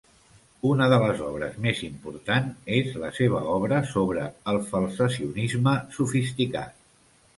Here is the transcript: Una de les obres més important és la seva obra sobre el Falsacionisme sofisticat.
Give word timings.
Una 0.69 0.85
de 0.93 0.97
les 1.01 1.19
obres 1.25 1.59
més 1.65 1.81
important 1.87 2.49
és 2.79 2.89
la 3.03 3.11
seva 3.19 3.41
obra 3.59 3.83
sobre 3.93 4.25
el 4.55 4.59
Falsacionisme 4.73 5.77
sofisticat. 5.99 6.75